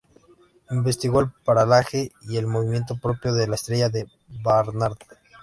[0.71, 4.07] Investigó el paralaje y el movimiento propio de la estrella de
[4.41, 4.97] Barnard.